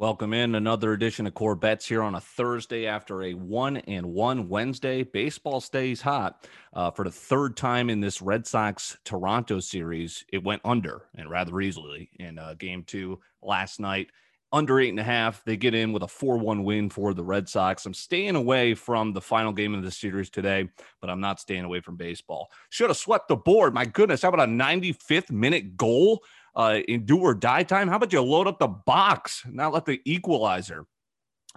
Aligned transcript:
Welcome 0.00 0.32
in 0.32 0.54
another 0.54 0.92
edition 0.92 1.26
of 1.26 1.34
Core 1.34 1.56
Bets 1.56 1.88
here 1.88 2.04
on 2.04 2.14
a 2.14 2.20
Thursday 2.20 2.86
after 2.86 3.24
a 3.24 3.34
one 3.34 3.78
and 3.78 4.06
one 4.06 4.48
Wednesday. 4.48 5.02
Baseball 5.02 5.60
stays 5.60 6.00
hot 6.00 6.46
uh, 6.72 6.92
for 6.92 7.04
the 7.04 7.10
third 7.10 7.56
time 7.56 7.90
in 7.90 7.98
this 7.98 8.22
Red 8.22 8.46
Sox 8.46 8.96
Toronto 9.02 9.58
series. 9.58 10.24
It 10.32 10.44
went 10.44 10.62
under 10.64 11.06
and 11.16 11.28
rather 11.28 11.60
easily 11.60 12.10
in 12.20 12.38
uh, 12.38 12.54
game 12.56 12.84
two 12.84 13.18
last 13.42 13.80
night. 13.80 14.10
Under 14.52 14.78
eight 14.78 14.90
and 14.90 15.00
a 15.00 15.02
half, 15.04 15.44
they 15.44 15.56
get 15.56 15.74
in 15.74 15.92
with 15.92 16.04
a 16.04 16.08
4 16.08 16.38
1 16.38 16.62
win 16.62 16.90
for 16.90 17.12
the 17.12 17.24
Red 17.24 17.48
Sox. 17.48 17.84
I'm 17.84 17.92
staying 17.92 18.36
away 18.36 18.74
from 18.74 19.12
the 19.12 19.20
final 19.20 19.52
game 19.52 19.74
of 19.74 19.82
the 19.82 19.90
series 19.90 20.30
today, 20.30 20.68
but 21.00 21.10
I'm 21.10 21.20
not 21.20 21.40
staying 21.40 21.64
away 21.64 21.80
from 21.80 21.96
baseball. 21.96 22.52
Should 22.70 22.88
have 22.90 22.96
swept 22.96 23.26
the 23.26 23.36
board. 23.36 23.74
My 23.74 23.84
goodness, 23.84 24.22
how 24.22 24.28
about 24.28 24.48
a 24.48 24.52
95th 24.52 25.32
minute 25.32 25.76
goal 25.76 26.22
uh, 26.58 26.80
in 26.88 27.06
do 27.06 27.20
or 27.20 27.34
die 27.34 27.62
time, 27.62 27.86
how 27.88 27.96
about 27.96 28.12
you 28.12 28.20
load 28.20 28.48
up 28.48 28.58
the 28.58 28.66
box, 28.66 29.44
not 29.48 29.72
let 29.72 29.86
the 29.86 30.00
equalizer? 30.04 30.84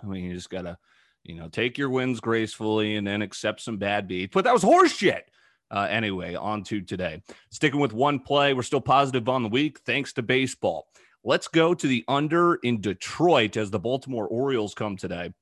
I 0.01 0.05
mean, 0.05 0.25
you 0.25 0.35
just 0.35 0.51
gotta, 0.51 0.77
you 1.23 1.35
know, 1.35 1.49
take 1.49 1.77
your 1.77 1.89
wins 1.89 2.19
gracefully 2.19 2.95
and 2.95 3.05
then 3.05 3.23
accept 3.23 3.61
some 3.61 3.77
bad 3.77 4.07
beats. 4.07 4.31
But 4.31 4.43
that 4.43 4.53
was 4.53 4.63
horseshit. 4.63 5.21
Uh, 5.71 5.87
anyway, 5.89 6.35
on 6.35 6.63
to 6.65 6.81
today. 6.81 7.23
Sticking 7.49 7.79
with 7.79 7.93
one 7.93 8.19
play, 8.19 8.53
we're 8.53 8.61
still 8.61 8.81
positive 8.81 9.27
on 9.27 9.41
the 9.41 9.49
week 9.49 9.79
thanks 9.79 10.13
to 10.13 10.21
baseball. 10.21 10.87
Let's 11.23 11.47
go 11.47 11.73
to 11.73 11.87
the 11.87 12.03
under 12.07 12.55
in 12.55 12.79
Detroit 12.79 13.57
as 13.57 13.71
the 13.71 13.79
Baltimore 13.79 14.27
Orioles 14.27 14.75
come 14.75 14.97
today, 14.97 15.33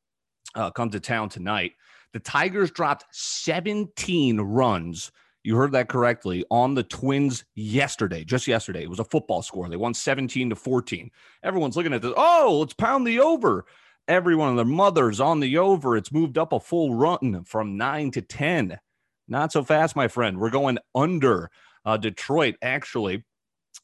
uh, 0.55 0.71
come 0.71 0.89
to 0.91 0.99
town 0.99 1.29
tonight. 1.29 1.73
The 2.13 2.19
Tigers 2.19 2.71
dropped 2.71 3.05
17 3.11 4.39
runs 4.39 5.11
you 5.43 5.55
heard 5.55 5.71
that 5.71 5.89
correctly 5.89 6.45
on 6.51 6.75
the 6.75 6.83
Twins 6.83 7.45
yesterday, 7.55 8.23
just 8.23 8.47
yesterday. 8.47 8.83
It 8.83 8.89
was 8.89 8.99
a 8.99 9.05
football 9.05 9.41
score. 9.41 9.69
They 9.69 9.77
won 9.77 9.93
17 9.93 10.49
to 10.49 10.55
14. 10.55 11.09
Everyone's 11.43 11.77
looking 11.77 11.93
at 11.93 12.01
this. 12.01 12.13
Oh, 12.17 12.57
let's 12.59 12.73
pound 12.73 13.07
the 13.07 13.19
over. 13.19 13.65
Everyone, 14.07 14.55
their 14.55 14.65
mothers 14.65 15.19
on 15.19 15.39
the 15.39 15.57
over. 15.57 15.95
It's 15.95 16.11
moved 16.11 16.37
up 16.37 16.51
a 16.51 16.59
full 16.59 16.95
run 16.95 17.43
from 17.45 17.77
nine 17.77 18.11
to 18.11 18.21
10. 18.21 18.79
Not 19.27 19.51
so 19.51 19.63
fast, 19.63 19.95
my 19.95 20.07
friend. 20.07 20.39
We're 20.39 20.49
going 20.49 20.79
under. 20.93 21.51
Uh, 21.85 21.97
Detroit, 21.97 22.55
actually, 22.61 23.23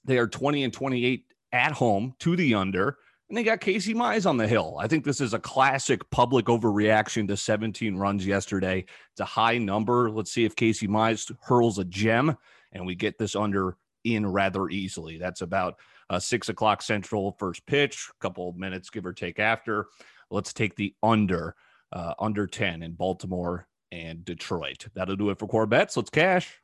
they 0.03 0.17
are 0.17 0.28
20 0.28 0.64
and 0.64 0.73
28 0.73 1.25
at 1.52 1.72
home 1.72 2.16
to 2.19 2.36
the 2.36 2.56
under. 2.56 2.97
And 3.30 3.38
they 3.38 3.44
got 3.44 3.59
Casey 3.59 3.95
Mize 3.95 4.30
on 4.30 4.38
the 4.38 4.48
hill. 4.48 4.78
I 4.80 4.88
think 4.88 5.04
this 5.04 5.20
is 5.20 5.34
a 5.34 5.40
classic 5.40 6.08
public 6.12 6.45
overreaction 6.45 7.28
to 7.28 7.38
17 7.38 7.95
runs 7.95 8.26
yesterday. 8.26 8.86
It's 9.12 9.20
a 9.20 9.26
high 9.26 9.58
number. 9.58 10.12
Let's 10.12 10.31
see 10.31 10.45
if 10.45 10.56
Casey 10.56 10.88
Mize 10.88 11.31
hurls 11.42 11.80
a 11.80 11.86
gem 11.86 12.38
and 12.72 12.86
we 12.86 12.94
get 12.94 13.18
this 13.18 13.36
under 13.36 13.78
in 14.03 14.28
rather 14.28 14.70
easily. 14.70 15.18
That's 15.18 15.42
about 15.42 15.80
uh, 16.09 16.20
six 16.20 16.50
o'clock 16.50 16.84
central 16.84 17.36
first 17.40 17.66
pitch, 17.66 18.09
a 18.12 18.22
couple 18.22 18.48
of 18.48 18.58
minutes, 18.58 18.92
give 18.92 19.08
or 19.08 19.14
take 19.14 19.40
after. 19.40 19.88
Let's 20.30 20.53
take 20.53 20.76
the 20.76 20.94
under, 21.02 21.56
uh, 21.92 22.14
under 22.20 22.46
10 22.46 22.84
in 22.84 22.94
Baltimore 22.94 23.68
and 23.92 24.23
Detroit. 24.23 24.86
That'll 24.94 25.16
do 25.16 25.31
it 25.31 25.40
for 25.40 25.48
core 25.48 25.66
bets. 25.66 25.98
Let's 25.98 26.12
cash. 26.12 26.62